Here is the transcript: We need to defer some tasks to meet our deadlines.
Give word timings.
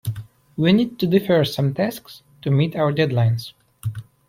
We 0.57 0.73
need 0.73 0.97
to 0.97 1.05
defer 1.05 1.45
some 1.45 1.75
tasks 1.75 2.23
to 2.41 2.49
meet 2.49 2.75
our 2.75 2.91
deadlines. 2.91 3.53